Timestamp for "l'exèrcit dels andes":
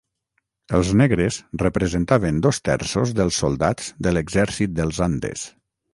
4.19-5.45